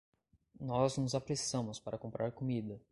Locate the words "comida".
2.31-2.79